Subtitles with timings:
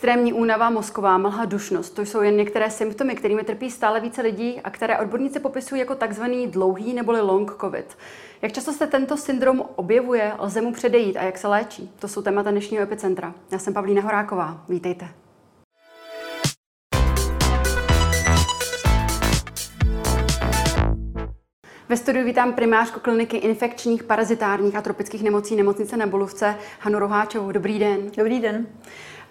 [0.00, 1.94] Extrémní únava, mozková mlha, dušnost.
[1.94, 5.94] To jsou jen některé symptomy, kterými trpí stále více lidí a které odborníci popisují jako
[5.94, 7.98] takzvaný dlouhý neboli long covid.
[8.42, 11.90] Jak často se tento syndrom objevuje, lze mu předejít a jak se léčí?
[11.98, 13.34] To jsou témata dnešního epicentra.
[13.50, 14.64] Já jsem Pavlína Horáková.
[14.68, 15.08] Vítejte.
[21.88, 27.52] Ve studiu vítám primářku kliniky infekčních, parazitárních a tropických nemocí nemocnice na Bulovce Hanu Roháčovou.
[27.52, 28.10] Dobrý den.
[28.16, 28.66] Dobrý den.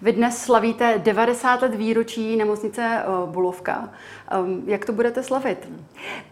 [0.02, 3.88] Vy dnes slavíte 90 let výročí nemocnice eh, Bulovka.
[4.30, 5.68] Ehm, jak to budete slavit?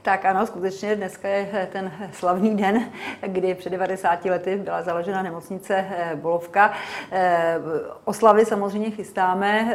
[0.02, 2.84] Tak ano, skutečně dneska je ten slavný den,
[3.26, 6.72] kdy před 90 lety byla založena nemocnice eh, Bulovka.
[7.12, 7.58] Eh,
[8.04, 9.74] oslavy samozřejmě chystáme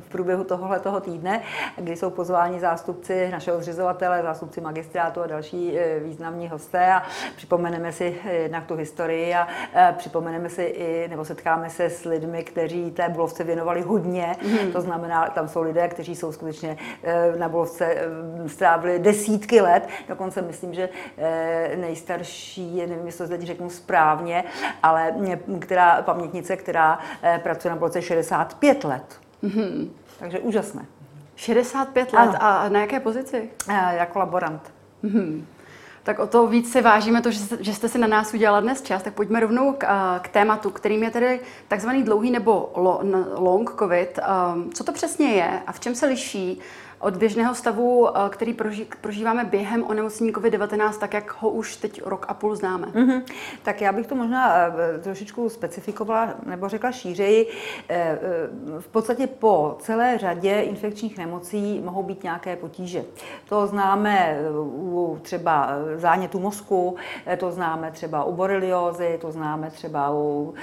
[0.00, 1.42] v průběhu tohoto týdne,
[1.76, 5.72] kdy jsou pozváni zástupci našeho zřizovatele, zástupci magistrátu a další
[6.04, 7.02] významní hosté a
[7.36, 9.48] připomeneme si jednak tu historii a
[9.92, 14.36] připomeneme si i, nebo setkáme se s lidmi, kteří té Bulovce věnovali hodně.
[14.42, 14.72] Mm.
[14.72, 19.88] To znamená, tam jsou lidé, kteří jsou skutečně eh, na Bulovce eh, strávili desítky let.
[20.08, 24.44] Dokonce myslím, že eh, nejstarší, nevím, jestli to teď řeknu správně,
[24.82, 25.14] ale
[25.58, 26.98] která pamětnice, která
[27.42, 29.20] pracuje na Bulovce 65 let.
[29.42, 29.90] Mm.
[30.18, 30.86] Takže úžasné.
[31.36, 32.34] 65 let ano.
[32.40, 33.50] a na jaké pozici?
[33.92, 34.72] Jako laborant.
[35.02, 35.46] Mm
[36.04, 39.02] tak o to víc si vážíme to, že jste si na nás udělala dnes čas.
[39.02, 39.86] Tak pojďme rovnou k,
[40.20, 42.70] k tématu, kterým je tedy takzvaný dlouhý nebo
[43.36, 44.18] long covid.
[44.74, 46.60] Co to přesně je a v čem se liší
[47.04, 48.56] od běžného stavu, eh, který
[49.00, 52.86] prožíváme během onemocnění COVID-19, tak jak ho už teď rok a půl známe.
[52.86, 53.22] Mm-hmm.
[53.62, 57.50] Tak já bych to možná eh, trošičku specifikovala nebo řekla šířeji.
[57.88, 58.18] Eh,
[58.78, 63.04] v podstatě po celé řadě infekčních nemocí mohou být nějaké potíže.
[63.48, 66.96] To známe u třeba zánětu mozku,
[67.36, 70.54] to známe třeba u boreliózy, to známe třeba u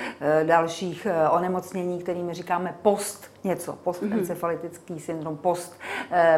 [0.44, 5.80] dalších onemocnění, kterými říkáme post něco, postencefalitický syndrom, post,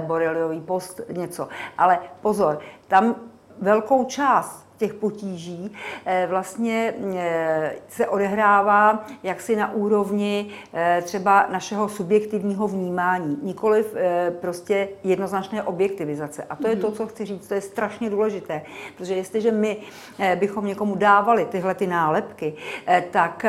[0.01, 1.47] boreliový post, něco.
[1.77, 3.15] Ale pozor, tam
[3.61, 5.71] velkou část těch potíží
[6.05, 13.95] eh, vlastně eh, se odehrává jaksi na úrovni eh, třeba našeho subjektivního vnímání, nikoliv
[14.41, 16.43] prostě jednoznačné objektivizace.
[16.49, 16.95] A to je to, mhm.
[16.95, 18.61] co chci říct, to je strašně důležité,
[18.97, 19.77] protože jestliže my
[20.35, 22.53] bychom někomu dávali tyhle ty nálepky,
[23.11, 23.45] tak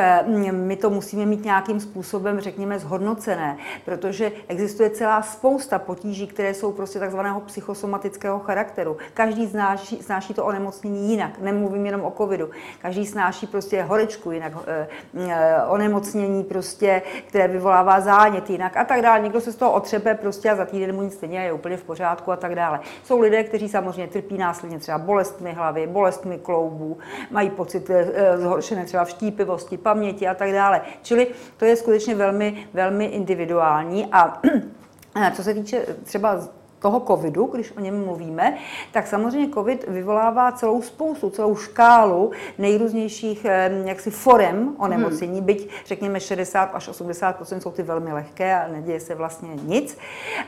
[0.51, 6.71] my to musíme mít nějakým způsobem, řekněme, zhodnocené, protože existuje celá spousta potíží, které jsou
[6.71, 8.97] prostě takzvaného psychosomatického charakteru.
[9.13, 11.39] Každý znáší, znáší to onemocnění jinak.
[11.39, 12.49] Nemluvím jenom o covidu.
[12.81, 14.87] Každý snáší prostě horečku jinak, e,
[15.31, 19.19] e, onemocnění prostě, které vyvolává zánět jinak a tak dále.
[19.19, 21.83] Někdo se z toho otřepe prostě a za týden mu nic stejně je úplně v
[21.83, 22.79] pořádku a tak dále.
[23.03, 26.97] Jsou lidé, kteří samozřejmě trpí následně třeba bolestmi hlavy, bolestmi kloubů,
[27.31, 30.81] mají pocit e, zhoršené třeba vštípivosti, paměti a tak dále.
[31.01, 31.27] Čili
[31.57, 34.41] to je skutečně velmi, velmi individuální a
[35.35, 36.39] co se týče třeba
[36.85, 38.57] toho covidu, když o něm mluvíme,
[38.91, 43.45] tak samozřejmě covid vyvolává celou spoustu, celou škálu nejrůznějších
[43.85, 45.45] jaksi forem onemocnění, hmm.
[45.45, 49.97] byť řekněme 60 až 80% jsou ty velmi lehké a neděje se vlastně nic.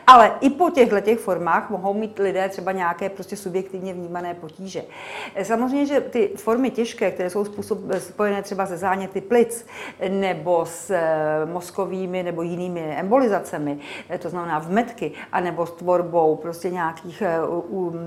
[0.07, 4.83] Ale i po těchto těch formách mohou mít lidé třeba nějaké prostě subjektivně vnímané potíže.
[5.43, 9.65] Samozřejmě, že ty formy těžké, které jsou způsob, spojené třeba se záněty plic
[10.09, 11.01] nebo s e,
[11.45, 13.77] mozkovými nebo jinými embolizacemi,
[14.09, 17.39] e, to znamená vmetky, anebo s tvorbou chorobou, prostě nějakých eh,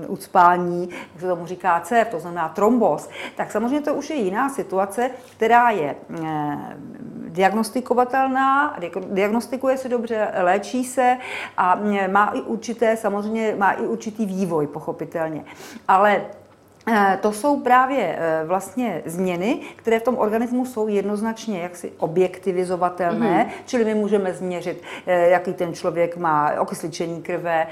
[0.07, 4.49] ucpání, jak se tomu říká CF, to znamená trombos, tak samozřejmě to už je jiná
[4.49, 6.57] situace, která je eh,
[7.29, 8.77] diagnostikovatelná,
[9.11, 11.17] diagnostikuje se dobře, léčí se
[11.57, 15.43] a eh, má i určité, samozřejmě má i určitý vývoj, pochopitelně.
[15.87, 16.21] Ale
[17.21, 23.63] to jsou právě eh, vlastně změny, které v tom organismu jsou jednoznačně jaksi objektivizovatelné, mm-hmm.
[23.65, 27.67] čili my můžeme změřit, eh, jaký ten člověk má okysličení krve,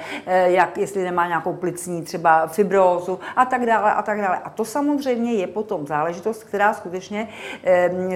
[0.45, 4.37] jak, jestli nemá nějakou plicní třeba fibrózu a tak dále a tak dále.
[4.37, 7.27] A to samozřejmě je potom záležitost, která skutečně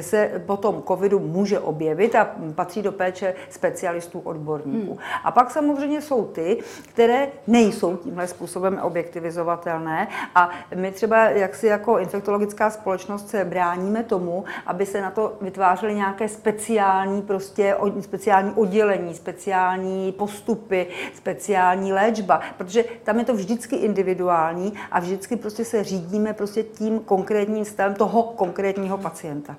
[0.01, 4.93] se po tom covidu může objevit a patří do péče specialistů, odborníků.
[4.93, 4.99] Mm.
[5.23, 6.57] A pak samozřejmě jsou ty,
[6.89, 10.49] které nejsou tímhle způsobem objektivizovatelné a
[10.83, 16.27] my třeba jaksi jako infektologická společnost se bráníme tomu, aby se na to vytvářely nějaké
[16.27, 24.99] speciální prostě speciální oddělení, speciální postupy, speciální léčba, protože tam je to vždycky individuální a
[24.99, 29.55] vždycky prostě se řídíme prostě tím konkrétním stavem toho konkrétního pacienta.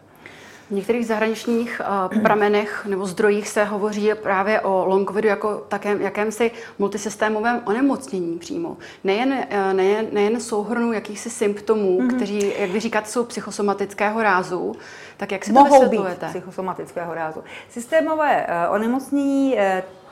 [0.75, 1.81] V některých zahraničních
[2.15, 8.39] uh, pramenech nebo zdrojích se hovoří právě o long covidu jako takém, jakémsi multisystémovém onemocnění
[8.39, 8.77] přímo.
[9.05, 12.17] Nejen, uh, nejen, nejen souhrnu jakýchsi symptomů, mm-hmm.
[12.17, 14.73] kteří, jak vy říkáte, jsou psychosomatického rázu,
[15.17, 17.45] tak jak si Mohou to být psychosomatického rázu.
[17.69, 19.57] Systémové uh, onemocnění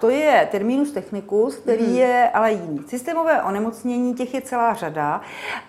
[0.01, 1.95] to je terminus technicus, který mm.
[1.95, 2.85] je ale jiný.
[2.87, 5.21] Systémové onemocnění těch je celá řada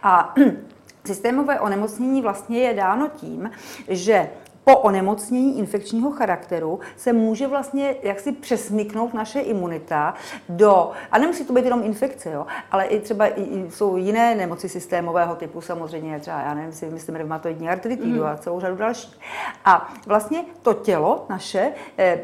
[0.04, 0.34] a
[1.06, 3.52] systémové onemocnění vlastně je dáno tím,
[3.88, 4.30] že
[4.64, 10.14] po onemocnění infekčního charakteru se může vlastně jaksi přesmyknout naše imunita
[10.50, 14.70] do, a nemusí to být jenom infekce, jo, ale i třeba i, jsou jiné nemoci
[14.70, 18.26] systémového typu, samozřejmě třeba, já nevím, si myslím, reumatoidní artritidu mm.
[18.26, 19.20] a celou řadu dalších.
[19.66, 22.20] A vlastně to tělo naše eh,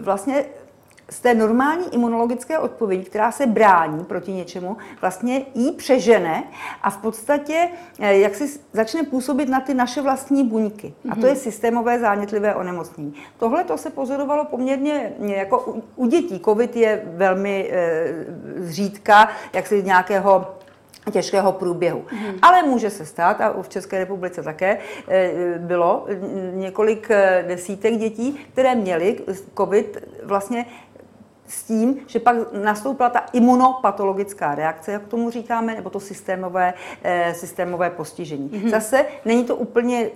[0.00, 0.44] vlastně
[1.10, 6.44] z té normální imunologické odpovědi, která se brání proti něčemu, vlastně jí přežene
[6.82, 7.68] a v podstatě
[8.00, 10.94] eh, jak si začne působit na ty naše vlastní buňky.
[11.10, 11.28] A to mhm.
[11.28, 13.14] je systémové zánětlivé onemocnění.
[13.38, 16.40] Tohle to se pozorovalo poměrně eh, jako u dětí.
[16.44, 18.04] COVID je velmi e,
[18.58, 20.54] zřídka, jak si nějakého
[21.10, 22.04] těžkého průběhu.
[22.08, 22.38] Hmm.
[22.42, 24.78] Ale může se stát, a v České republice také
[25.58, 26.06] bylo
[26.52, 27.08] několik
[27.46, 29.20] desítek dětí, které měly
[29.56, 30.66] COVID vlastně
[31.46, 37.34] s tím, že pak nastoupila ta imunopatologická reakce, jak tomu říkáme, nebo to systémové, e,
[37.34, 38.50] systémové postižení.
[38.50, 38.70] Mm-hmm.
[38.70, 40.10] Zase není to úplně,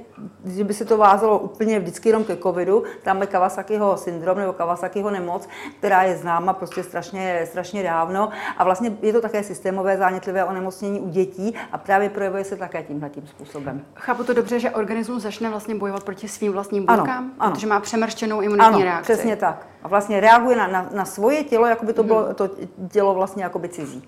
[0.45, 4.53] že by se to vázalo úplně vždycky jenom ke covidu, tam je Kawasakiho syndrom nebo
[4.53, 5.49] Kawasakiho nemoc,
[5.79, 11.01] která je známa prostě strašně, strašně dávno a vlastně je to také systémové zánětlivé onemocnění
[11.01, 13.85] u dětí a právě projevuje se také tímhle tím způsobem.
[13.95, 18.41] Chápu to dobře, že organismus začne vlastně bojovat proti svým vlastním buňkám, protože má přemrštěnou
[18.41, 19.13] imunitní ano, reakci.
[19.13, 19.67] přesně tak.
[19.83, 22.35] A vlastně reaguje na, na, na svoje tělo, jako by to bylo mhm.
[22.35, 22.51] to
[22.93, 24.03] tělo vlastně jako by cizí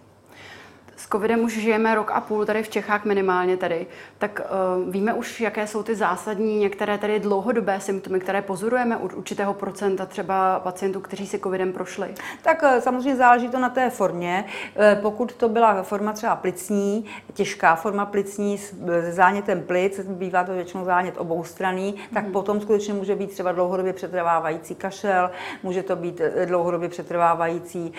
[1.13, 3.87] covidem už žijeme rok a půl tady v Čechách minimálně tady,
[4.19, 4.41] tak
[4.85, 9.55] uh, víme už, jaké jsou ty zásadní, některé tady dlouhodobé symptomy, které pozorujeme u určitého
[9.55, 12.15] procenta třeba pacientů, kteří si covidem prošli?
[12.43, 14.45] Tak uh, samozřejmě záleží to na té formě.
[14.77, 17.05] Uh, pokud to byla forma třeba plicní,
[17.35, 18.75] těžká forma plicní s
[19.11, 22.33] zánětem plic, bývá to většinou zánět oboustranný, tak mm.
[22.33, 25.31] potom skutečně může být třeba dlouhodobě přetrvávající kašel,
[25.63, 27.93] může to být dlouhodobě přetrvávající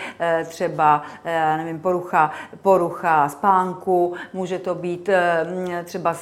[0.46, 1.04] třeba,
[1.58, 2.32] nevím, porucha,
[2.62, 6.16] porucha porucha spánku, může to být eh, třeba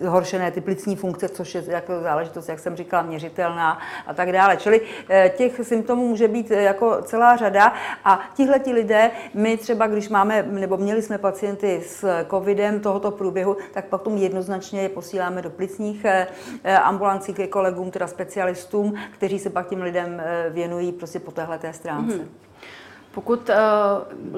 [0.00, 4.56] zhoršené ty plicní funkce, což je jako záležitost, jak jsem říkala, měřitelná a tak dále.
[4.56, 7.72] Čili eh, těch symptomů může být eh, jako celá řada
[8.04, 13.10] a tihle ti lidé, my třeba, když máme, nebo měli jsme pacienty s covidem tohoto
[13.10, 16.06] průběhu, tak potom jednoznačně je posíláme do plicních
[16.82, 22.16] ambulancí ke kolegům, teda specialistům, kteří se pak těm lidem věnují prostě po téhle stránce.
[22.16, 22.44] Mm-hmm.
[23.14, 23.54] Pokud uh,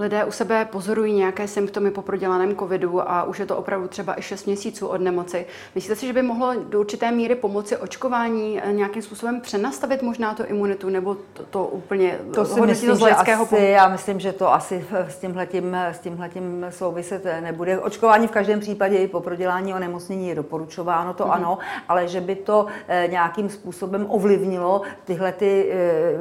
[0.02, 4.18] lidé u sebe pozorují nějaké symptomy po prodělaném covidu a už je to opravdu třeba
[4.18, 8.60] i 6 měsíců od nemoci, myslíte si, že by mohlo do určité míry pomoci očkování
[8.66, 13.02] uh, nějakým způsobem přenastavit možná tu imunitu, nebo to, to úplně to si myslím, z
[13.02, 17.78] lidského asi, Já myslím, že to asi s tímhletím, s tímhletím souviset nebude.
[17.78, 21.32] Očkování v každém případě i po prodělání onemocnění je doporučováno, to mm-hmm.
[21.32, 21.58] ano,
[21.88, 22.66] ale že by to
[23.08, 25.72] nějakým způsobem ovlivnilo tyhle ty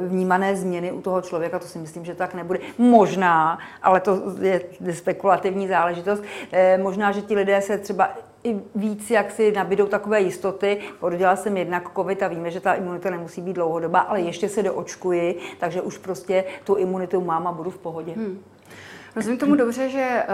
[0.06, 2.58] vnímané změny u toho člověka, to si myslím, že tak nebude nebude.
[2.78, 4.60] Možná, ale to je
[4.92, 6.22] spekulativní záležitost,
[6.52, 8.10] eh, možná, že ti lidé se třeba
[8.44, 10.78] i víc, jak si nabídou takové jistoty.
[11.00, 14.62] Porodila jsem jednak covid a víme, že ta imunita nemusí být dlouhodobá, ale ještě se
[14.62, 18.12] doočkuji, takže už prostě tu imunitu mám a budu v pohodě.
[18.12, 18.42] Hmm.
[19.16, 20.26] Rozumím tomu dobře, že eh,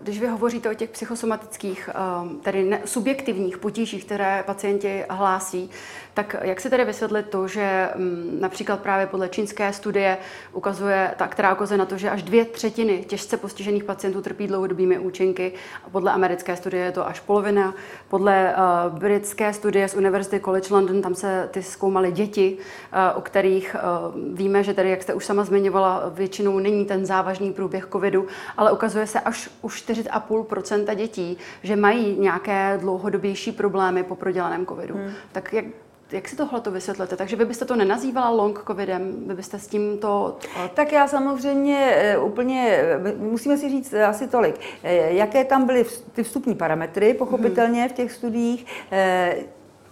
[0.00, 1.94] když vy hovoříte o těch psychosomatických, eh,
[2.42, 5.70] tedy subjektivních potížích, které pacienti hlásí,
[6.14, 10.18] tak jak se tedy vysvětlit to, že mm, například právě podle čínské studie
[10.52, 14.98] ukazuje, ta, která ukazuje na to, že až dvě třetiny těžce postižených pacientů trpí dlouhodobými
[14.98, 15.52] účinky,
[15.84, 17.74] a podle americké studie je to až polovina,
[18.08, 23.20] podle uh, britské studie z Univerzity College London, tam se ty zkoumaly děti, uh, o
[23.20, 27.88] kterých uh, víme, že tady, jak jste už sama zmiňovala, většinou není ten závažný průběh
[27.92, 28.26] covidu,
[28.56, 34.94] ale ukazuje se až u 4,5% dětí, že mají nějaké dlouhodobější problémy po prodělaném covidu.
[34.94, 35.12] Hmm.
[35.32, 35.64] Tak jak,
[36.12, 37.16] jak si tohle to vysvětlete?
[37.16, 40.36] Takže vy byste to nenazývala long covidem, vy byste s tím to...
[40.74, 45.84] Tak já samozřejmě eh, úplně, eh, musíme si říct asi tolik, eh, jaké tam byly
[46.12, 48.66] ty vstupní parametry, pochopitelně v těch studiích,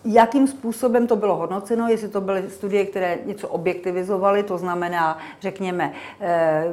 [0.05, 5.93] jakým způsobem to bylo hodnoceno, jestli to byly studie, které něco objektivizovaly, to znamená, řekněme,
[6.21, 6.65] eh,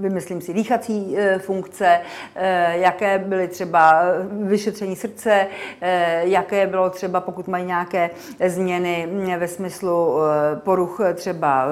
[0.00, 2.00] vymyslím si, dýchací eh, funkce,
[2.34, 5.46] eh, jaké byly třeba vyšetření srdce,
[6.20, 8.10] jaké bylo třeba, pokud mají nějaké
[8.46, 9.08] změny
[9.38, 10.14] ve smyslu
[10.54, 11.66] poruch třeba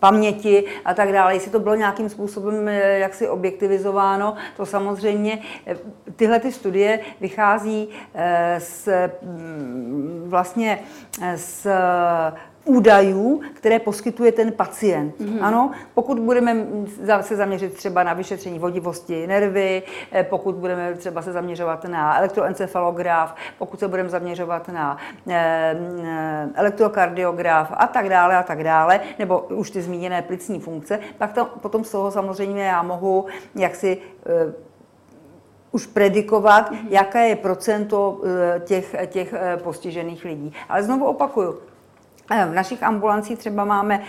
[0.00, 5.38] paměti a tak dále, jestli to bylo nějakým způsobem jaksi objektivizováno, to samozřejmě
[6.16, 7.88] tyhle ty studie vychází
[8.58, 8.88] z
[10.26, 10.78] vlastně
[11.34, 11.66] z
[12.66, 15.14] údajů, které poskytuje ten pacient.
[15.20, 15.38] Mm-hmm.
[15.40, 16.66] Ano, pokud budeme
[17.20, 23.34] se zaměřit třeba na vyšetření vodivosti nervy, eh, pokud budeme třeba se zaměřovat na elektroencefalograf,
[23.58, 24.96] pokud se budeme zaměřovat na
[25.28, 30.98] eh, eh, elektrokardiograf a tak dále a tak dále, nebo už ty zmíněné plicní funkce,
[31.18, 33.98] tak to, potom z toho samozřejmě já mohu jaksi
[35.76, 36.88] už predikovat, mm-hmm.
[36.90, 38.20] jaké je procento
[38.64, 40.52] těch, těch postižených lidí.
[40.68, 41.58] Ale znovu opakuju,
[42.26, 44.02] v našich ambulancích třeba máme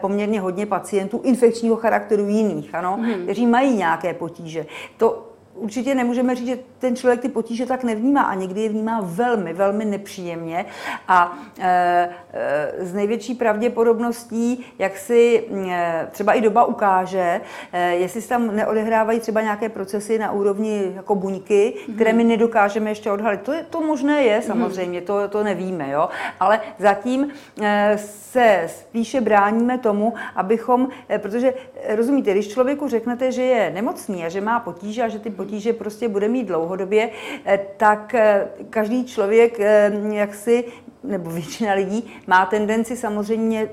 [0.00, 3.22] poměrně hodně pacientů infekčního charakteru jiných, ano, hmm.
[3.22, 4.66] kteří mají nějaké potíže.
[4.96, 5.29] To
[5.60, 9.52] určitě nemůžeme říct, že ten člověk ty potíže tak nevnímá a někdy je vnímá velmi,
[9.52, 10.66] velmi nepříjemně
[11.08, 17.40] a e, e, z největší pravděpodobností, jak si e, třeba i doba ukáže,
[17.72, 21.94] e, jestli se tam neodehrávají třeba nějaké procesy na úrovni jako buňky, mm-hmm.
[21.94, 23.40] které my nedokážeme ještě odhalit.
[23.42, 24.46] To, je, to možné je mhm.
[24.46, 25.04] samozřejmě, mm-hmm.
[25.04, 26.08] to, to nevíme, jo?
[26.40, 27.28] ale zatím
[27.62, 31.54] e, se spíše bráníme tomu, abychom, e, protože
[31.88, 35.49] rozumíte, když člověku řeknete, že je nemocný a že má potíže a že ty potíže
[35.72, 37.10] prostě bude mít dlouhodobě,
[37.44, 40.64] eh, tak eh, každý člověk eh, jaksi,
[41.04, 43.68] nebo většina lidí má tendenci samozřejmě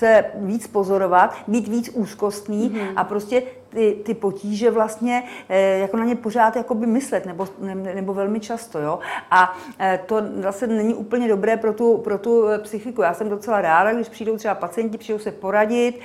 [0.00, 2.92] se víc pozorovat, být víc úzkostný mm-hmm.
[2.96, 8.14] a prostě ty, ty potíže vlastně eh, jako na ně pořád jakoby myslet, nebo, nebo
[8.14, 8.78] velmi často.
[8.78, 8.98] Jo?
[9.30, 13.02] A eh, to zase není úplně dobré pro tu, pro tu eh, psychiku.
[13.02, 16.00] Já jsem docela ráda, když přijdou třeba pacienti, přijdou se poradit,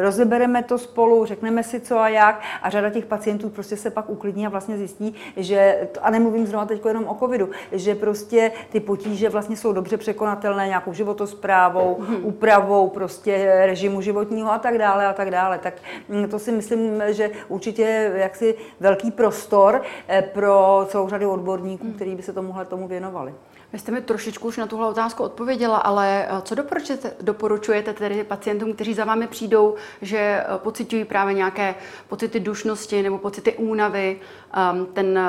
[0.00, 4.10] rozebereme to spolu, řekneme si co a jak a řada těch pacientů prostě se pak
[4.10, 8.80] uklidní a vlastně zjistí, že, a nemluvím zrovna teď jenom o covidu, že prostě ty
[8.80, 12.18] potíže vlastně jsou dobře překonatelné nějakou životosprávou, mm-hmm.
[12.22, 15.58] úpravou prostě režimu životního a tak dále a tak dále.
[15.58, 15.74] Tak
[16.08, 21.30] mm, to si myslím, myslím, že určitě je jaksi velký prostor eh, pro celou řadu
[21.30, 21.94] odborníků, hmm.
[21.94, 23.34] kteří by se tomuhle tomu věnovali.
[23.72, 28.24] Vy jste mi trošičku už na tuhle otázku odpověděla, ale eh, co doporučujete, doporučujete tedy
[28.24, 31.74] pacientům, kteří za vámi přijdou, že eh, pocitují právě nějaké
[32.08, 34.16] pocity dušnosti nebo pocity únavy,
[34.54, 35.20] ehm, ten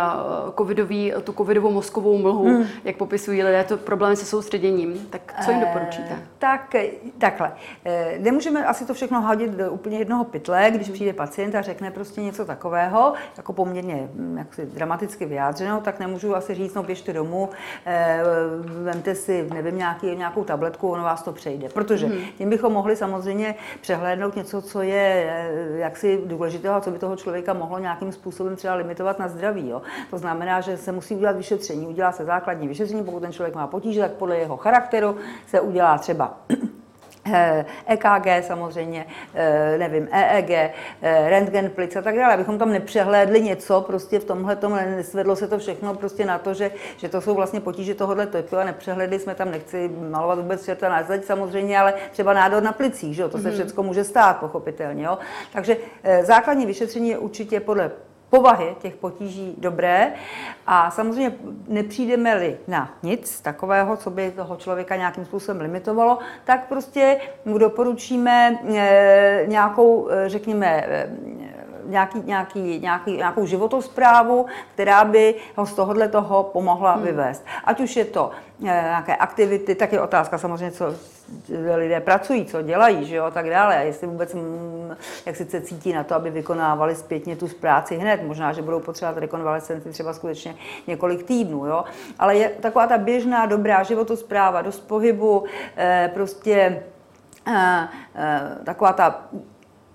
[0.57, 2.65] covidový, tu covidovou mozkovou mlhu, hmm.
[2.83, 5.07] jak popisují lidé, to problémy se soustředěním.
[5.09, 6.13] Tak co jim doporučíte?
[6.13, 6.75] E, tak,
[7.17, 7.53] takhle.
[7.85, 11.91] E, nemůžeme asi to všechno hodit do úplně jednoho pytle, když přijde pacient a řekne
[11.91, 17.13] prostě něco takového, jako poměrně hm, jaksi dramaticky vyjádřeno, tak nemůžu asi říct, no běžte
[17.13, 17.49] domů,
[17.85, 18.21] e,
[18.83, 21.69] vemte si, nevím, nějaký, nějakou tabletku, ono vás to přejde.
[21.69, 22.17] Protože hmm.
[22.37, 27.15] tím bychom mohli samozřejmě přehlédnout něco, co je eh, jaksi důležitého a co by toho
[27.15, 29.69] člověka mohlo nějakým způsobem třeba limitovat na zdraví.
[29.69, 29.81] Jo.
[30.09, 31.87] To znamená, že se musí udělat vyšetření.
[31.87, 35.15] Udělá se základní vyšetření, pokud ten člověk má potíže, tak podle jeho charakteru
[35.47, 36.37] se udělá třeba
[37.85, 42.71] EKG eh, e samozřejmě, eh, nevím, EEG, eh, rentgen plic a tak dále, abychom tam
[42.71, 47.09] nepřehlédli něco, prostě v tomhle tom nesvedlo se to všechno prostě na to, že, že
[47.09, 51.03] to jsou vlastně potíže tohohle typu a nepřehledli jsme tam, nechci malovat vůbec čerta na
[51.03, 53.53] zeď samozřejmě, ale třeba nádor na plicích, že jo, to se mm-hmm.
[53.53, 55.17] všechno může stát, pochopitelně, jo.
[55.53, 55.77] Takže
[56.21, 57.91] základní vyšetření je určitě podle
[58.33, 60.13] povahy těch potíží dobré.
[60.67, 61.33] A samozřejmě
[61.67, 68.59] nepřijdeme-li na nic takového, co by toho člověka nějakým způsobem limitovalo, tak prostě mu doporučíme
[68.75, 71.09] eh, nějakou, eh, řekněme, eh,
[71.85, 77.03] nějaký, nějaký, nějaký, nějakou životosprávu, která by ho z tohohle toho pomohla hmm.
[77.03, 77.45] vyvést.
[77.63, 80.95] Ať už je to nějaké aktivity, tak je otázka samozřejmě, co
[81.75, 83.77] lidé pracují, co dělají, že jo, tak dále.
[83.77, 87.95] A jestli vůbec, mm, jak si se cítí na to, aby vykonávali zpětně tu práci
[87.95, 88.23] hned.
[88.23, 90.55] Možná, že budou potřebovat rekonvalescenci třeba skutečně
[90.87, 91.83] několik týdnů, jo.
[92.19, 95.43] Ale je taková ta běžná, dobrá životospráva, dost pohybu,
[95.77, 96.83] eh, prostě
[97.47, 99.21] eh, eh, taková ta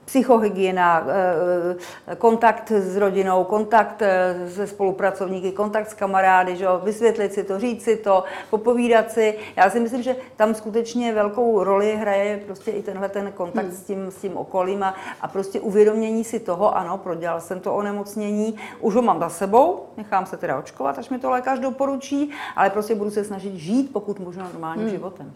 [0.09, 6.81] psychohygiena, eh, eh, kontakt s rodinou, kontakt eh, se spolupracovníky, kontakt s kamarády, že jo,
[6.85, 9.39] vysvětlit si to, říct si to, popovídat si.
[9.57, 13.77] Já si myslím, že tam skutečně velkou roli hraje prostě i tenhle ten kontakt hmm.
[13.77, 17.75] s, tím, s tím okolím a, a prostě uvědomění si toho, ano, prodělal jsem to
[17.75, 22.31] onemocnění, už ho mám za sebou, nechám se teda očkovat, až mi to lékař doporučí,
[22.57, 24.95] ale prostě budu se snažit žít pokud možno normálním hmm.
[24.95, 25.33] životem.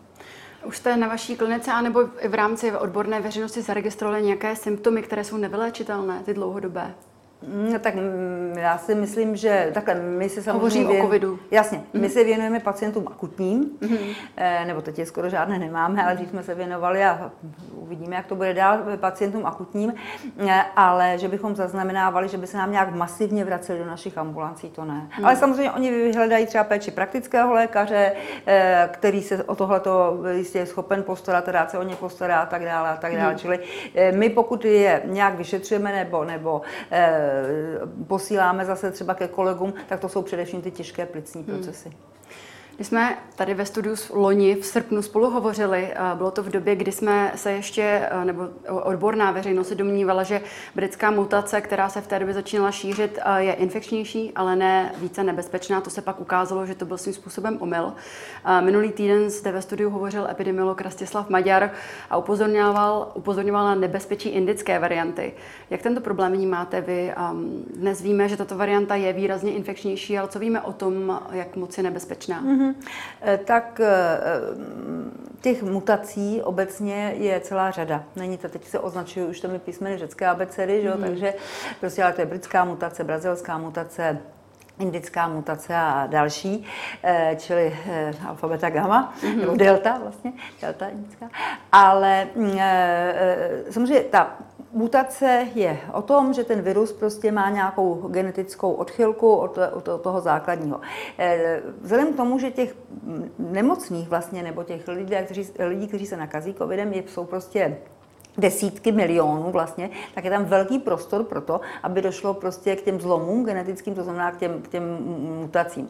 [0.64, 5.36] Už jste na vaší klinice anebo v rámci odborné veřejnosti zaregistrovali nějaké symptomy, které jsou
[5.36, 6.94] nevyléčitelné, ty dlouhodobé?
[7.46, 10.52] No, tak mm, já si myslím, že takhle my se samozřejmě...
[10.52, 11.02] Hovořím věn...
[11.02, 11.38] o covidu.
[11.50, 12.00] Jasně, mm-hmm.
[12.00, 12.10] my mhm.
[12.10, 14.66] se věnujeme pacientům akutním, mm-hmm.
[14.66, 17.30] nebo teď je skoro žádné nemáme, ale dřív jsme se věnovali a
[17.74, 19.94] uvidíme, jak to bude dál pacientům akutním,
[20.48, 24.70] eh, ale že bychom zaznamenávali, že by se nám nějak masivně vraceli do našich ambulancí,
[24.70, 25.08] to ne.
[25.18, 25.24] Mm.
[25.24, 28.12] Ale samozřejmě oni vyhledají třeba péči praktického lékaře,
[28.88, 32.64] který se o tohleto jistě je schopen postarat, rád se o ně postará a tak
[32.64, 33.32] dále a tak dále.
[33.32, 33.38] Mm.
[33.38, 33.58] Čili
[34.14, 36.62] my pokud je nějak vyšetřujeme nebo, nebo
[38.06, 41.62] posíláme zase třeba ke kolegům, tak to jsou především ty těžké plicní hmm.
[42.76, 46.92] Když jsme tady ve studiu loni v srpnu spolu hovořili, bylo to v době, kdy
[46.92, 48.42] jsme se ještě, nebo
[48.82, 50.40] odborná veřejnost se domnívala, že
[50.74, 55.80] britská mutace, která se v té době začínala šířit, je infekčnější, ale ne více nebezpečná.
[55.80, 57.92] To se pak ukázalo, že to byl svým způsobem omyl.
[58.60, 61.70] Minulý týden zde ve studiu hovořil epidemiolog Rastislav Maďar
[62.10, 65.32] a upozorňoval, upozorňoval na nebezpečí indické varianty.
[65.70, 67.14] Jak tento problém vnímáte vy?
[67.74, 71.76] Dnes víme, že tato varianta je výrazně infekčnější, ale co víme o tom, jak moc
[71.76, 72.42] je nebezpečná?
[72.42, 72.71] Mm-hmm.
[73.22, 74.20] Eh, tak eh,
[75.40, 78.04] těch mutací obecně je celá řada.
[78.16, 80.90] Není to, teď se označují už těmi písmeny řecké abecedy, že?
[80.90, 81.00] Mm-hmm.
[81.00, 81.34] takže
[81.80, 84.18] prostě ale to je britská mutace, brazilská mutace,
[84.78, 86.66] indická mutace a další,
[87.02, 87.76] eh, čili
[88.28, 89.36] alfabeta gamma, mm-hmm.
[89.36, 91.30] nebo delta vlastně, delta indická.
[91.72, 92.58] Ale mm,
[93.70, 94.36] samozřejmě ta
[94.74, 99.58] Mutace je o tom, že ten virus prostě má nějakou genetickou odchylku od,
[100.02, 100.80] toho základního.
[101.18, 102.76] Eh, vzhledem k tomu, že těch
[103.38, 107.76] nemocných vlastně, nebo těch lidí, kteří, lidí, kteří se nakazí covidem, jsou prostě
[108.38, 113.00] desítky milionů vlastně, tak je tam velký prostor pro to, aby došlo prostě k těm
[113.00, 114.82] zlomům genetickým, to znamená k těm, k těm
[115.40, 115.88] mutacím.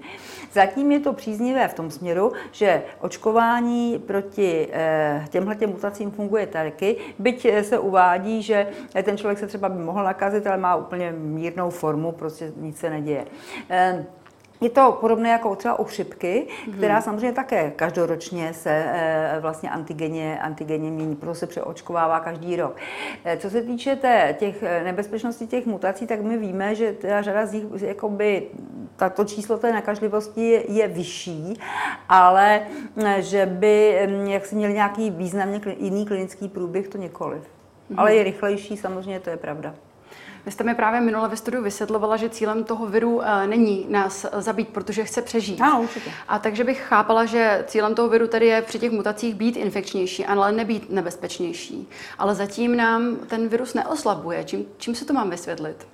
[0.53, 6.47] Zatím je to příznivé v tom směru, že očkování proti eh, těmhle těm mutacím funguje
[6.47, 8.67] taky, byť se uvádí, že
[9.03, 12.91] ten člověk se třeba by mohl nakazit, ale má úplně mírnou formu, prostě nic se
[12.91, 13.27] neděje.
[13.71, 14.05] Eh,
[14.63, 20.39] je to podobné jako třeba u chřipky, která samozřejmě také každoročně se e, vlastně antigeně,
[20.43, 22.77] antigeně mění, protože se přeočkovává každý rok.
[23.25, 27.23] E, co se týče té, těch eh, nebezpečností těch mutací, tak my víme, že ta
[27.23, 28.47] řada z nich, jakoby,
[28.97, 31.55] tato číslo té nakažlivosti je, je vyšší,
[32.09, 32.63] ale
[33.19, 37.43] že by mm, jak si měli nějaký významně jiný klinický průběh, to nikoliv.
[37.43, 37.95] Mm-hmm.
[37.97, 39.75] Ale je rychlejší, samozřejmě to je pravda.
[40.47, 44.27] Vy jste mi právě minule ve studiu vysvětlovala, že cílem toho viru uh, není nás
[44.39, 45.61] zabít, protože chce přežít.
[45.61, 46.11] Ano, určitě.
[46.29, 50.27] A takže bych chápala, že cílem toho viru tedy je při těch mutacích být infekčnější,
[50.27, 51.89] ale nebýt nebezpečnější.
[52.19, 54.45] Ale zatím nám ten virus neoslabuje.
[54.45, 55.87] Čím, čím se to mám vysvětlit?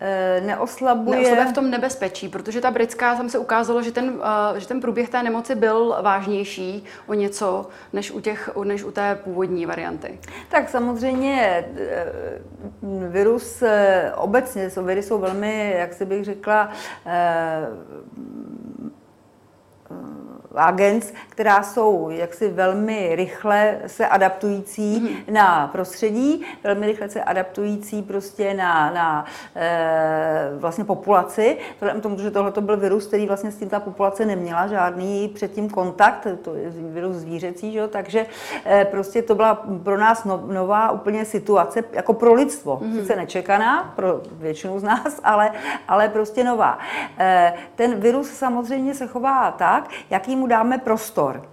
[0.00, 1.18] Eh, neoslabuje.
[1.18, 4.80] Neoslabuje v tom nebezpečí, protože ta britská, tam se ukázalo, že ten, uh, že ten
[4.80, 10.18] průběh té nemoci byl vážnější o něco, než u, těch, než u té původní varianty.
[10.48, 12.06] Tak samozřejmě eh,
[13.08, 13.62] virus
[14.16, 16.70] obecně, viry jsou velmi, jak si bych řekla,
[20.56, 25.32] agens, která jsou jaksi velmi rychle se adaptující mm-hmm.
[25.32, 29.24] na prostředí, velmi rychle se adaptující prostě na, na
[29.56, 31.56] e, vlastně populaci.
[31.74, 35.70] Vzhledem tomu, že tohle byl virus, který vlastně s tím ta populace neměla žádný předtím
[35.70, 37.88] kontakt, to je virus zvířecí, že jo?
[37.88, 38.26] takže
[38.66, 42.76] e, prostě to byla pro nás no, nová úplně situace, jako pro lidstvo.
[42.76, 43.00] Mm-hmm.
[43.00, 45.50] Sice nečekaná pro většinu z nás, ale,
[45.88, 46.78] ale prostě nová.
[47.18, 49.75] E, ten virus samozřejmě se chová tak,
[50.10, 51.48] jaký mu dáme prostor.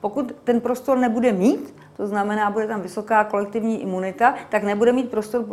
[0.00, 5.10] Pokud ten prostor nebude mít, to znamená, bude tam vysoká kolektivní imunita, tak nebude mít
[5.10, 5.44] prostor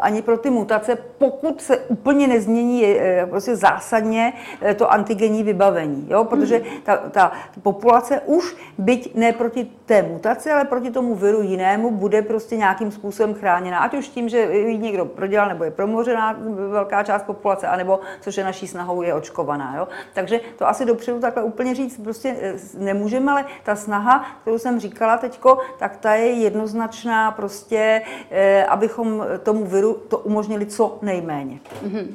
[0.00, 6.06] ani pro ty mutace, pokud se úplně nezmění e, prostě zásadně e, to antigenní vybavení.
[6.10, 6.24] Jo?
[6.24, 6.80] Protože mhm.
[6.82, 12.22] ta, ta populace už, byť ne proti té mutaci, ale proti tomu viru jinému, bude
[12.22, 13.78] prostě nějakým způsobem chráněna.
[13.78, 16.36] Ať už tím, že ji někdo prodělal, nebo je promořená
[16.70, 19.76] velká část populace, anebo, což je naší snahou, je očkovaná.
[19.76, 19.88] Jo?
[20.14, 24.80] Takže to asi dopředu takhle úplně říct prostě e, nemůžeme, ale ta snaha, kterou jsem
[24.80, 25.38] říkala teď,
[25.78, 31.60] tak ta je jednoznačná prostě, eh, abychom tomu viru to umožnili co nejméně.
[31.86, 32.06] Mm-hmm.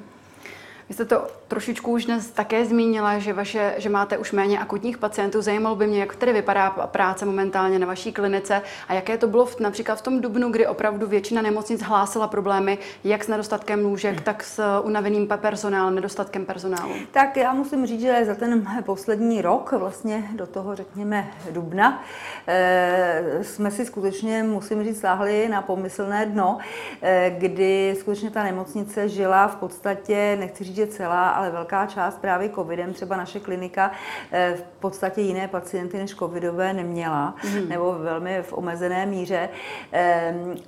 [0.90, 4.98] Vy jste to trošičku už dnes také zmínila, že, vaše, že máte už méně akutních
[4.98, 5.42] pacientů.
[5.42, 9.46] Zajímalo by mě, jak tedy vypadá práce momentálně na vaší klinice a jaké to bylo
[9.46, 14.22] v, například v tom dubnu, kdy opravdu většina nemocnic hlásila problémy jak s nedostatkem lůžek,
[14.22, 16.94] tak s unaveným personálem, nedostatkem personálu.
[17.12, 22.04] Tak já musím říct, že za ten poslední rok, vlastně do toho řekněme dubna,
[22.48, 26.58] eh, jsme si skutečně, musím říct, sáhli na pomyslné dno,
[27.02, 32.18] eh, kdy skutečně ta nemocnice žila v podstatě, nechci říct, že celá, ale velká část
[32.18, 33.92] právě covidem, třeba naše klinika
[34.32, 37.70] eh, v podstatě jiné pacienty než covidové neměla, mm.
[37.70, 39.50] nebo velmi v omezené míře.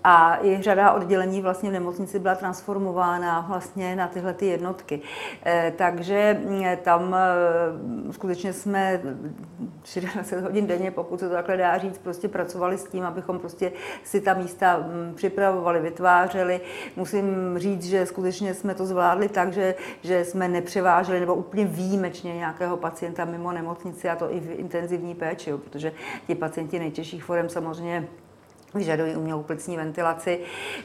[0.03, 5.01] A i řada oddělení vlastně v nemocnici byla transformována vlastně na tyhle ty jednotky.
[5.45, 9.01] Eh, takže mm, tam eh, skutečně jsme
[9.83, 13.71] 24 hodin denně, pokud se to takhle dá říct, prostě pracovali s tím, abychom prostě
[14.03, 16.61] si ta místa mm, připravovali, vytvářeli.
[16.95, 17.25] Musím
[17.57, 22.77] říct, že skutečně jsme to zvládli tak, že, že jsme nepřeváželi nebo úplně výjimečně nějakého
[22.77, 25.91] pacienta mimo nemocnici a to i v intenzivní péči, jo, protože
[26.27, 28.07] ti pacienti nejtěžších forem samozřejmě
[28.73, 30.39] vyžadují umělou plicní ventilaci,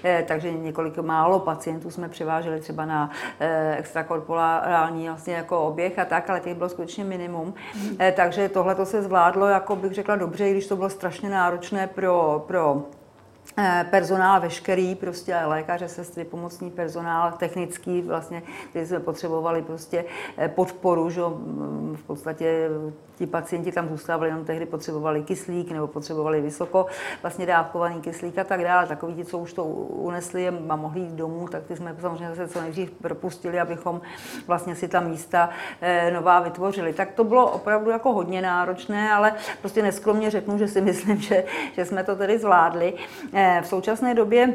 [0.04, 3.10] eh, takže několik málo pacientů jsme převáželi třeba na
[3.40, 7.54] eh, extrakorporální vlastně jako oběh a tak, ale těch bylo skutečně minimum.
[7.74, 7.96] Mm.
[8.16, 11.86] Takže tohle to se zvládlo, jako bych řekla, dobře, i když to bylo strašně náročné
[11.86, 12.95] pro, pro Eh,
[13.90, 20.04] personál veškerý, prostě lékaře, sestry, pomocný personál, technický, vlastně, který jsme potřebovali prostě
[20.38, 21.20] eh, podporu, že
[21.94, 22.68] v podstatě
[23.16, 26.86] ti pacienti tam zůstávali, jenom tehdy potřebovali kyslík nebo potřebovali vysoko
[27.22, 28.86] vlastně dávkovaný kyslík a tak dále.
[28.86, 32.48] Takový ti, co už to unesli a mohli jít domů, tak ty jsme samozřejmě zase
[32.48, 34.00] co nejdřív propustili, abychom
[34.46, 35.50] vlastně si ta místa
[35.80, 36.92] eh, nová vytvořili.
[36.92, 41.44] Tak to bylo opravdu jako hodně náročné, ale prostě neskromně řeknu, že si myslím, že,
[41.72, 42.94] že jsme to tedy zvládli.
[43.62, 44.54] V současné době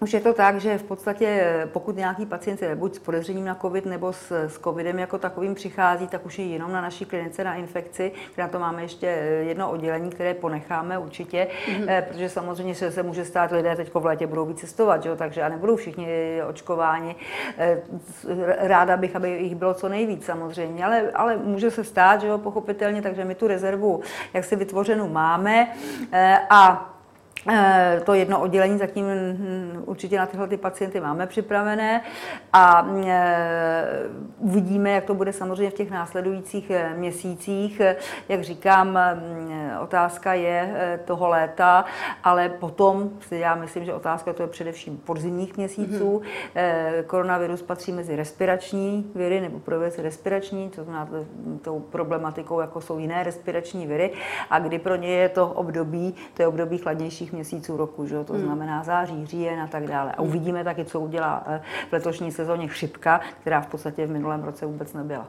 [0.00, 3.54] už je to tak, že v podstatě pokud nějaký pacient je buď s podezřením na
[3.54, 7.44] COVID nebo s, s COVIDem jako takovým přichází, tak už je jenom na naší klinice
[7.44, 9.06] na infekci, kde na to máme ještě
[9.46, 12.02] jedno oddělení, které ponecháme určitě, mm-hmm.
[12.02, 15.16] protože samozřejmě se, se může stát, lidé teď v létě budou víc cestovat, že jo,
[15.16, 16.06] takže a nebudou všichni
[16.48, 17.16] očkováni.
[17.58, 17.82] Eh,
[18.58, 22.38] ráda bych, aby jich bylo co nejvíc samozřejmě, ale, ale může se stát, že jo,
[22.38, 24.00] pochopitelně, takže my tu rezervu
[24.34, 25.72] jak si vytvořenou máme
[26.12, 26.97] eh, a Eh,
[28.04, 32.02] to jedno oddělení zatím hm, určitě na tyhle ty pacienty máme připravené
[32.52, 33.86] a eh,
[34.38, 37.82] uvidíme, jak to bude samozřejmě v těch následujících eh, měsících.
[38.28, 41.84] Jak říkám, hm, otázka je toho léta,
[42.24, 46.22] ale potom, já myslím, že otázka to je především podzimních měsíců.
[46.22, 47.04] Mm-hmm.
[47.06, 51.08] Koronavirus patří mezi respirační viry nebo projevy respirační, to znamená
[51.62, 54.12] tou problematikou, jako jsou jiné respirační viry
[54.50, 58.24] a kdy pro ně je to období, to je období chladnějších měsíců roku, že?
[58.24, 58.42] to hmm.
[58.42, 60.12] znamená září, říjen a tak dále.
[60.12, 64.44] A uvidíme taky, co udělá eh, v letošní sezóně chřipka, která v podstatě v minulém
[64.44, 65.26] roce vůbec nebyla.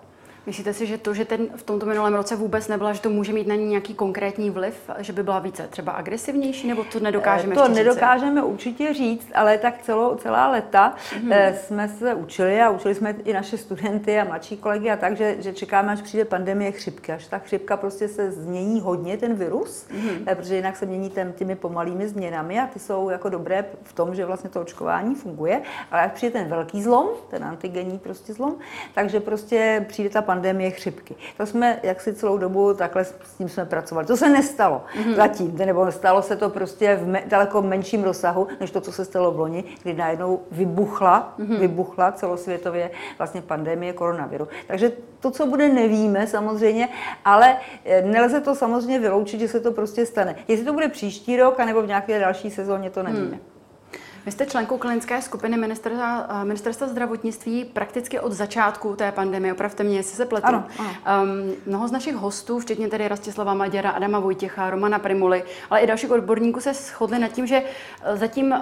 [0.49, 3.33] Myslíte si, že to, že ten v tomto minulém roce vůbec nebyla, že to může
[3.33, 7.55] mít na ní nějaký konkrétní vliv, že by byla více třeba agresivnější, nebo to nedokážeme
[7.55, 8.49] To nedokážeme říct?
[8.49, 11.53] určitě říct, ale tak celou, celá leta mm-hmm.
[11.53, 15.35] jsme se učili a učili jsme i naše studenty a mladší kolegy a tak, že,
[15.39, 19.87] že čekáme, až přijde pandemie chřipky, až ta chřipka prostě se změní hodně, ten virus,
[19.91, 20.35] mm-hmm.
[20.35, 24.15] protože jinak se mění ten, těmi pomalými změnami a ty jsou jako dobré v tom,
[24.15, 28.55] že vlastně to očkování funguje, ale až přijde ten velký zlom, ten antigenní prostě zlom,
[28.93, 30.38] takže prostě přijde ta pandemie
[30.69, 31.15] chřipky.
[31.37, 34.07] To jsme jak si celou dobu takhle s tím jsme pracovali.
[34.07, 35.15] To se nestalo mm-hmm.
[35.15, 39.05] zatím, nebo stalo se to prostě v me, daleko menším rozsahu, než to, co se
[39.05, 41.59] stalo v loni, kdy najednou vybuchla, mm-hmm.
[41.59, 44.47] vybuchla celosvětově vlastně pandemie koronaviru.
[44.67, 46.89] Takže to, co bude, nevíme samozřejmě,
[47.25, 50.35] ale eh, nelze to samozřejmě vyloučit, že se to prostě stane.
[50.47, 53.25] Jestli to bude příští rok, anebo v nějaké další sezóně, to nevíme.
[53.25, 53.39] Hmm.
[54.29, 59.53] Vy jste členkou klinické skupiny ministerstva, eh, ministerstva zdravotnictví prakticky od začátku té pandemie.
[59.53, 60.47] Opravte mě, jestli se pletu.
[60.47, 60.89] Ano, ano.
[61.23, 65.87] Um, mnoho z našich hostů, včetně tedy Rastislava Maděra, Adama Vojtěcha, Romana Primuly, ale i
[65.87, 67.63] dalších odborníků se shodli nad tím, že
[68.03, 68.55] eh, za, tím,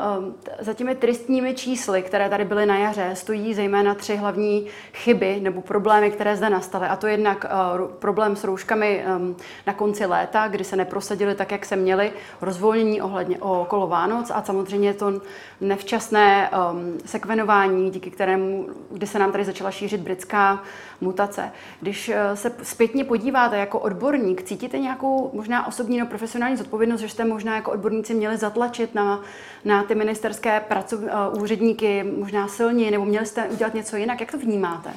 [0.60, 5.62] za těmi tristními čísly, které tady byly na jaře, stojí zejména tři hlavní chyby nebo
[5.62, 6.88] problémy, které zde nastaly.
[6.88, 7.46] A to jednak
[7.80, 9.36] uh, problém s rouškami um,
[9.68, 14.44] na konci léta, kdy se neprosadili tak, jak se měli, rozvolnění ohledně okolo Vánoc a
[14.44, 15.22] samozřejmě to
[15.62, 20.64] nevčasné um, sekvenování, díky kterému, kdy se nám tady začala šířit britská
[21.02, 21.52] mutace.
[21.82, 27.10] Když uh, se zpětně podíváte jako odborník, cítíte nějakou možná osobní nebo profesionální zodpovědnost, že
[27.10, 29.22] jste možná jako odborníci měli zatlačit na,
[29.66, 34.20] na ty ministerské pracov, uh, úředníky možná silně, nebo měli jste udělat něco jinak?
[34.20, 34.90] Jak to vnímáte?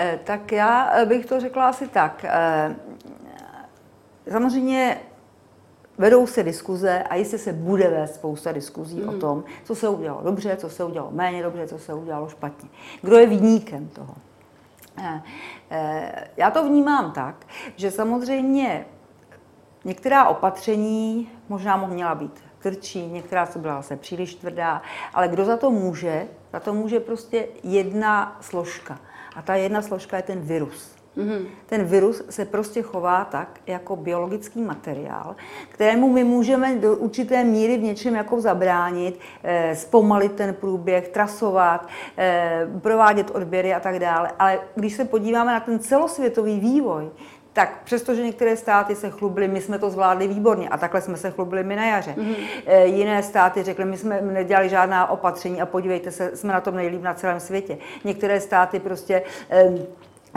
[0.00, 2.24] Eh, tak já bych to řekla asi tak.
[2.24, 2.76] Eh,
[4.30, 5.00] samozřejmě
[5.98, 9.08] vedou se diskuze a jistě se bude vést spousta diskuzí mm.
[9.08, 9.20] o hmm.
[9.20, 12.68] tom, co se udělalo dobře, co se udělalo méně dobře, co se udělalo špatně.
[13.02, 14.14] Kdo je výníkem toho?
[15.02, 15.22] Eh,
[15.70, 18.86] eh, já to vnímám tak, že samozřejmě
[19.84, 24.82] některá opatření možná měla být tvrdší, některá co byla zase příliš tvrdá,
[25.14, 26.28] ale kdo za to může?
[26.52, 28.98] Za to může prostě jedna složka.
[29.36, 30.97] A ta jedna složka je ten virus.
[31.18, 31.46] Mm-hmm.
[31.66, 35.36] Ten virus se prostě chová tak jako biologický materiál,
[35.68, 41.88] kterému my můžeme do určité míry v něčem jako zabránit, eh, zpomalit ten průběh, trasovat,
[42.18, 44.30] eh, provádět odběry a tak dále.
[44.38, 47.10] Ale když se podíváme na ten celosvětový vývoj,
[47.58, 51.30] tak přestože některé státy se chlubily, my jsme to zvládli výborně a takhle jsme se
[51.30, 52.14] chlubili my na jaře.
[52.18, 52.36] Mm-hmm.
[52.66, 56.76] E, jiné státy řekly, my jsme nedělali žádná opatření a podívejte se, jsme na tom
[56.76, 57.78] nejlíp na celém světě.
[58.04, 59.72] Některé státy prostě e,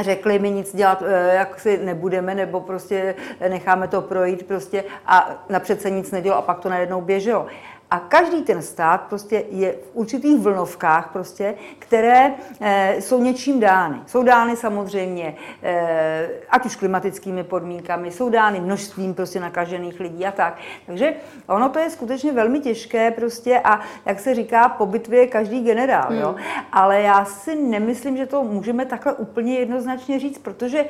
[0.03, 3.15] řekli mi nic dělat, eh, jak si nebudeme, nebo prostě
[3.49, 7.47] necháme to projít prostě a napřed se nic nedělo a pak to najednou běželo.
[7.91, 13.97] A každý ten stát prostě je v určitých vlnovkách, prostě, které e, jsou něčím dány.
[14.06, 20.32] Jsou dány samozřejmě, e, ať už klimatickými podmínkami, jsou dány množstvím prostě nakažených lidí a
[20.32, 20.58] tak.
[20.86, 21.13] Takže
[21.47, 25.63] ono to je skutečně velmi těžké prostě a jak se říká, po bitvě je každý
[25.63, 26.19] generál, hmm.
[26.19, 26.36] jo.
[26.71, 30.86] Ale já si nemyslím, že to můžeme takhle úplně jednoznačně říct, protože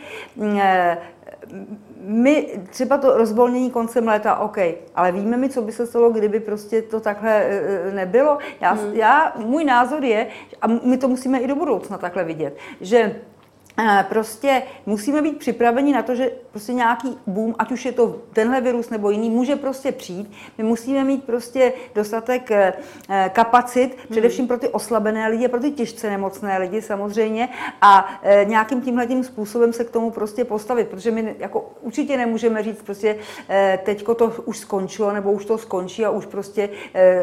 [0.58, 0.98] e,
[1.98, 4.58] my třeba to rozvolnění koncem léta, OK,
[4.96, 8.38] ale víme mi, co by se stalo, kdyby prostě to takhle e, e, nebylo.
[8.62, 8.94] Já, hmm.
[8.94, 10.28] já, můj názor je,
[10.62, 13.16] a my to musíme i do budoucna takhle vidět, že
[14.10, 18.62] prostě musíme být připraveni na to, že prostě nějaký boom, ať už je to tenhle
[18.62, 20.32] virus nebo jiný, může prostě přijít.
[20.58, 22.74] My musíme mít prostě dostatek eh,
[23.34, 27.50] kapacit, především pro ty oslabené lidi, pro ty těžce nemocné lidi samozřejmě
[27.82, 32.64] a eh, nějakým tímhle způsobem se k tomu prostě postavit, protože my jako určitě nemůžeme
[32.64, 33.16] říct prostě
[33.84, 36.70] teďko to už skončilo nebo už to skončí a už prostě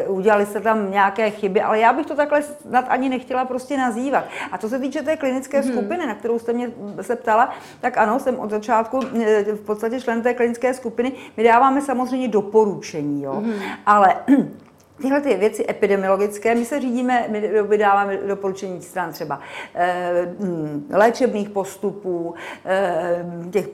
[0.07, 4.25] udělali se tam nějaké chyby, ale já bych to takhle snad ani nechtěla prostě nazývat.
[4.51, 5.71] A co se týče té klinické hmm.
[5.71, 6.71] skupiny, na kterou jste mě
[7.01, 7.49] se ptala,
[7.81, 11.11] tak ano, jsem od začátku eh, v podstatě člen té klinické skupiny.
[11.37, 13.41] My dáváme samozřejmě doporučení, jo.
[13.41, 13.53] Mm.
[13.85, 14.15] ale
[15.01, 19.39] Tyhle ty věci epidemiologické, my se řídíme, my vydáváme doporučení stran třeba
[19.75, 20.35] e,
[20.91, 22.33] léčebných postupů,
[22.65, 23.67] e, těch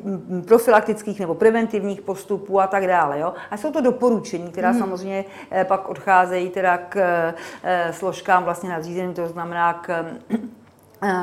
[0.47, 3.19] profilaktických nebo preventivních postupů a tak dále.
[3.19, 3.33] Jo?
[3.51, 4.79] A jsou to doporučení, která mm.
[4.79, 5.25] samozřejmě
[5.63, 7.33] pak odcházejí teda k
[7.91, 10.37] složkám vlastně nadřízeným, to znamená k Eh,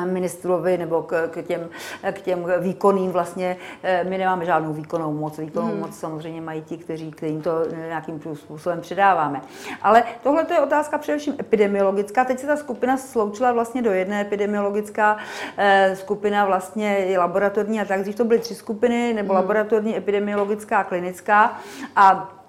[0.05, 1.69] ministrovi nebo k, k, těm,
[2.13, 5.39] k těm výkonným vlastně, eh, my nemáme žádnou výkonnou moc.
[5.39, 5.81] Výkonnou hmm.
[5.81, 7.51] moc samozřejmě mají ti, kteří, kterým to
[7.89, 9.41] nějakým způsobem předáváme.
[9.83, 12.25] Ale tohle je otázka především epidemiologická.
[12.25, 15.17] Teď se ta skupina sloučila vlastně do jedné epidemiologická
[15.57, 18.01] eh, skupina vlastně i laboratorní a tak.
[18.01, 19.43] Dřív to byly tři skupiny, nebo hmm.
[19.43, 21.59] laboratorní, epidemiologická a klinická.
[21.97, 22.42] A Eh,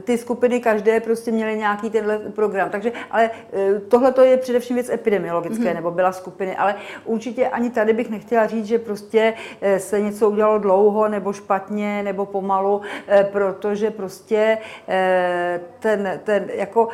[0.00, 2.70] ty skupiny každé prostě měly nějaký tenhle program.
[2.70, 5.74] Takže, ale eh, tohle to je především věc epidemiologické, mm-hmm.
[5.74, 10.30] nebo byla skupiny, ale určitě ani tady bych nechtěla říct, že prostě eh, se něco
[10.30, 12.80] udělalo dlouho, nebo špatně, nebo pomalu,
[13.32, 14.58] protože prostě
[15.78, 16.88] ten, ten jako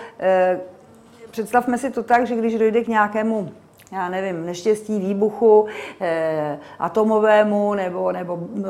[1.31, 3.53] představme si to tak, že když dojde k nějakému
[3.93, 5.67] já nevím, neštěstí výbuchu
[6.01, 8.69] eh, atomovému nebo, nebo eh,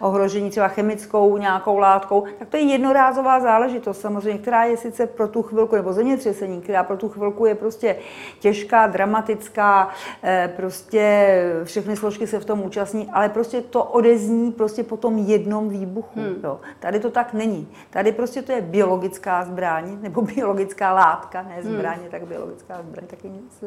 [0.00, 5.28] ohrožení třeba chemickou nějakou látkou, tak to je jednorázová záležitost samozřejmě, která je sice pro
[5.28, 7.96] tu chvilku, nebo zemětřesení, která pro tu chvilku je prostě
[8.40, 9.88] těžká, dramatická,
[10.22, 11.26] eh, prostě
[11.64, 16.20] všechny složky se v tom účastní, ale prostě to odezní prostě po tom jednom výbuchu.
[16.20, 16.36] Hmm.
[16.44, 16.60] Jo.
[16.80, 17.68] Tady to tak není.
[17.90, 22.10] Tady prostě to je biologická zbraň, nebo biologická látka, ne zbraně, hmm.
[22.10, 23.64] tak biologická zbraň taky nic.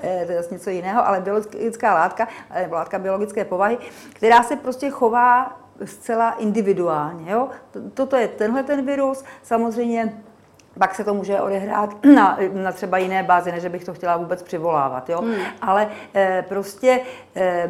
[0.00, 3.78] Eh, to je zase něco jiného, ale biologická látka, nebo látka biologické povahy,
[4.12, 7.32] která se prostě chová zcela individuálně.
[7.32, 7.48] Jo?
[7.94, 10.22] Toto je tenhle ten virus, samozřejmě
[10.78, 14.42] pak se to může odehrát na, na třeba jiné bázi, než bych to chtěla vůbec
[14.42, 15.10] přivolávat.
[15.10, 15.20] Jo?
[15.20, 15.34] Hmm.
[15.62, 17.00] Ale e, prostě,
[17.36, 17.68] e,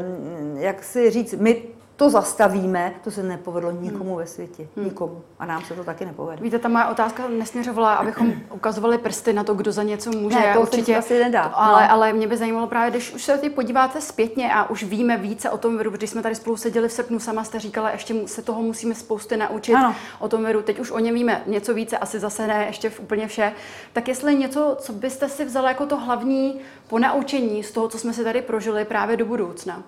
[0.54, 1.62] jak si říct, my
[1.98, 4.18] to zastavíme, to se nepovedlo nikomu hmm.
[4.18, 4.68] ve světě.
[4.76, 4.84] Hmm.
[4.84, 5.22] Nikomu.
[5.38, 6.42] A nám se to taky nepovede.
[6.42, 10.38] Víte, ta moje otázka nesměřovala, abychom ukazovali prsty na to, kdo za něco může.
[10.38, 11.48] Ne, to určitě asi nedá.
[11.48, 11.92] To, ale, no.
[11.92, 15.50] ale mě by zajímalo právě, když už se ty podíváte zpětně a už víme více
[15.50, 18.42] o tom viru, když jsme tady spolu seděli v srpnu, sama jste říkala, ještě se
[18.42, 19.94] toho musíme spousty naučit ano.
[20.18, 20.62] o tom viru.
[20.62, 23.52] Teď už o něm víme něco více, asi zase ne ještě v úplně vše.
[23.92, 28.12] Tak jestli něco, co byste si vzala jako to hlavní ponaučení z toho, co jsme
[28.12, 29.82] si tady prožili právě do budoucna?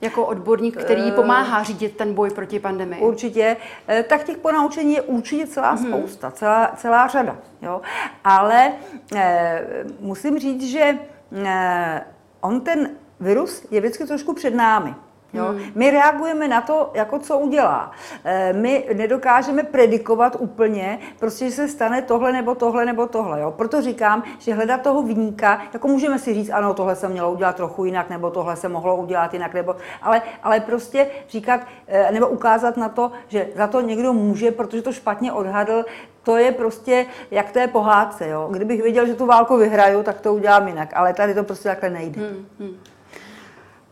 [0.00, 3.02] Jako odborník, který eh, pomáhá řídit ten boj proti pandemii?
[3.02, 3.56] Určitě.
[3.88, 5.88] Eh, tak těch ponaučení je určitě celá mm-hmm.
[5.88, 7.36] spousta, celá, celá řada.
[7.62, 7.80] Jo?
[8.24, 8.72] Ale
[9.14, 9.66] eh,
[10.00, 10.98] musím říct, že
[11.44, 12.04] eh,
[12.40, 14.94] on ten virus je vždycky trošku před námi.
[15.34, 15.44] Jo?
[15.44, 15.60] Hmm.
[15.74, 17.90] My reagujeme na to, jako co udělá.
[18.24, 23.40] Eh, my nedokážeme predikovat úplně, prostě, že se stane tohle nebo tohle nebo tohle.
[23.40, 23.50] Jo?
[23.50, 27.56] Proto říkám, že hledat toho vníka, jako můžeme si říct, ano, tohle se mělo udělat
[27.56, 32.28] trochu jinak, nebo tohle se mohlo udělat jinak, nebo, ale, ale prostě říkat, eh, nebo
[32.28, 35.84] ukázat na to, že za to někdo může, protože to špatně odhadl,
[36.22, 38.28] to je prostě jak té pohádce.
[38.28, 38.48] Jo?
[38.52, 41.90] Kdybych věděl, že tu válku vyhraju, tak to udělám jinak, ale tady to prostě takhle
[41.90, 42.20] nejde.
[42.20, 42.76] Hmm, hmm.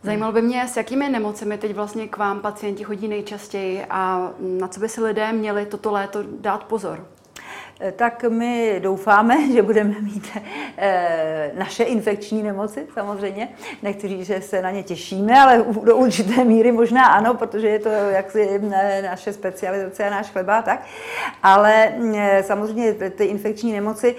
[0.03, 4.67] Zajímalo by mě, s jakými nemocemi teď vlastně k vám pacienti chodí nejčastěji a na
[4.67, 7.07] co by si lidé měli toto léto dát pozor?
[7.85, 10.27] Eh, tak my doufáme, že budeme mít
[10.77, 13.49] eh, naše infekční nemoci, samozřejmě.
[13.83, 17.79] Nechci říct, že se na ně těšíme, ale do určité míry možná ano, protože je
[17.79, 20.83] to jaksi eh, naše specializace a náš chleba tak.
[21.43, 21.93] Ale
[22.41, 24.15] samozřejmě ty infekční nemoci,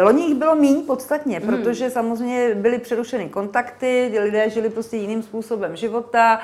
[0.00, 1.48] loni jich bylo méně podstatně, hmm.
[1.48, 6.40] protože samozřejmě byly přerušeny kontakty, lidé žili prostě jiným způsobem života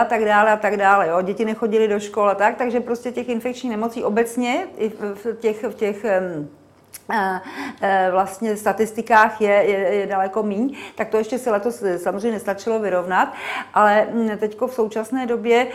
[0.00, 1.08] a tak dále a tak dále.
[1.08, 1.22] Jo.
[1.22, 5.64] Děti nechodili do škol a tak, takže prostě těch infekčních nemocí obecně i v těch,
[5.64, 6.54] v těch teh
[8.10, 13.32] vlastně statistikách je, je, je daleko míň, tak to ještě se letos samozřejmě nestačilo vyrovnat,
[13.74, 15.66] ale mm, teď v současné době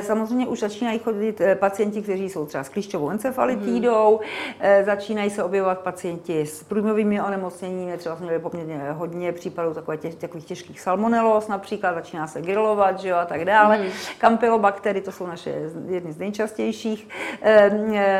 [0.00, 4.84] samozřejmě už začínají chodit pacienti, kteří jsou třeba s klíšťovou encefalitidou, mm.
[4.84, 10.14] začínají se objevovat pacienti s průjmovými onemocněními, třeba jsme měli poměrně hodně případů takových, těch,
[10.14, 13.78] takových těžkých salmonelos například, začíná se grilovat, že jo, a tak dále.
[13.78, 13.84] Mm.
[14.18, 15.54] Campylobactery, to jsou naše
[15.88, 17.08] jedny z nejčastějších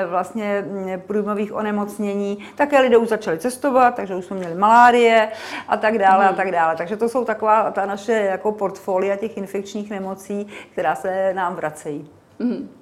[0.09, 2.39] vlastně mm, průjmových onemocnění.
[2.57, 5.29] Také lidé už začali cestovat, takže už jsme měli malárie
[5.69, 6.77] a tak dále a tak dále.
[6.77, 12.11] Takže to jsou taková ta naše jako portfolia těch infekčních nemocí, která se nám vracejí.
[12.39, 12.76] Mm.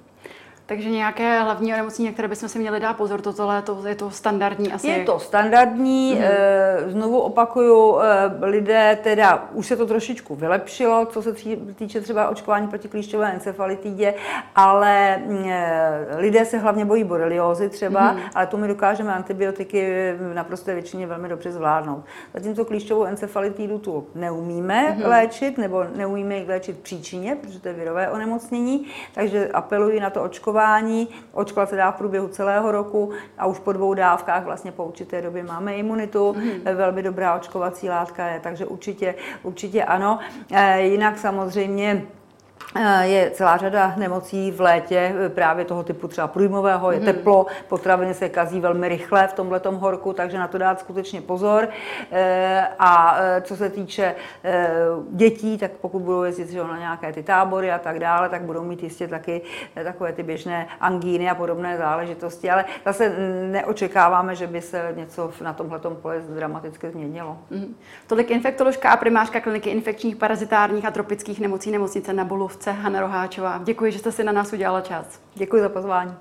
[0.67, 4.73] Takže nějaké hlavní onemocnění, které bychom si měli dát pozor, toto léto je to standardní
[4.73, 4.87] asi?
[4.87, 6.89] Je to standardní, mm-hmm.
[6.89, 11.33] znovu opakuju, eh, lidé teda, už se to trošičku vylepšilo, co se
[11.75, 14.13] týče třeba očkování proti klíšťové encefalitidě,
[14.55, 18.29] ale eh, lidé se hlavně bojí boreliózy třeba, mm-hmm.
[18.35, 22.03] ale to my dokážeme antibiotiky v naprosté většině velmi dobře zvládnout.
[22.33, 25.07] Zatímco klíšťovou encefalitidu tu neumíme mm-hmm.
[25.07, 30.23] léčit, nebo neumíme ji léčit příčině, protože to je virové onemocnění, takže apeluji na to
[30.23, 31.07] očkování očkování.
[31.33, 35.21] Očkovat se dá v průběhu celého roku a už po dvou dávkách vlastně po určité
[35.21, 36.33] době máme imunitu.
[36.33, 36.75] Mm.
[36.75, 40.19] Velmi dobrá očkovací látka je, takže určitě, určitě ano.
[40.51, 42.24] E, jinak samozřejmě Eh,
[43.01, 47.05] je celá řada nemocí v létě eh, právě toho typu třeba průjmového, je mhm.
[47.05, 51.67] teplo, potraviny se kazí velmi rychle v tomhle horku, takže na to dát skutečně pozor.
[52.11, 54.15] Eh, a co se týče
[55.11, 58.83] dětí, tak pokud budou jezdit na nějaké ty tábory a tak dále, tak budou mít
[58.83, 59.41] jistě taky
[59.83, 63.13] takové ty běžné angíny a podobné záležitosti, ale zase
[63.51, 67.37] neočekáváme, že by se něco na tomhle poli dramaticky změnilo.
[67.51, 67.73] Mm-hmm.
[68.07, 72.99] Tolik infektoložka a primářka kliniky infekčních, parazitárních a tropických nemocí nemocnice na Bulovce mluvčce Hanna
[72.99, 73.61] Roháčová.
[73.63, 75.19] Děkuji, že jste si na nás udělala čas.
[75.35, 76.13] Děkuji za pozvání.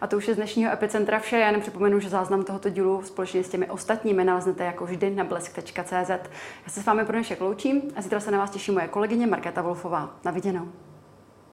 [0.00, 1.38] A to už je z dnešního Epicentra vše.
[1.38, 5.24] Já jen připomenu, že záznam tohoto dílu společně s těmi ostatními naleznete jako vždy na
[5.24, 6.10] blesk.cz.
[6.10, 9.26] Já se s vámi pro dnešek loučím a zítra se na vás těší moje kolegyně
[9.26, 10.10] Markéta Wolfová.
[10.24, 10.68] Na viděnou.